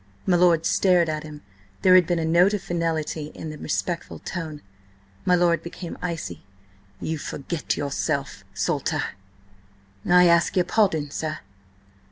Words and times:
My 0.25 0.35
lord 0.35 0.65
stared 0.65 1.09
at 1.09 1.21
him. 1.21 1.43
There 1.83 1.93
had 1.93 2.07
been 2.07 2.17
a 2.17 2.25
note 2.25 2.55
of 2.55 2.63
finality 2.63 3.27
in 3.35 3.51
the 3.51 3.57
respectful 3.59 4.17
tone. 4.17 4.63
My 5.25 5.35
lord 5.35 5.61
became 5.61 5.95
icy. 6.01 6.43
"You 6.99 7.19
forget 7.19 7.77
yourself, 7.77 8.43
Salter." 8.51 9.03
"I 10.03 10.25
ask 10.25 10.55
your 10.55 10.65
pardon, 10.65 11.11
sir." 11.11 11.37